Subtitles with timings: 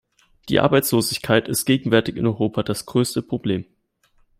[0.49, 3.65] Die Arbeitslosigkeit ist gegenwärtig in Europa das größte Problem.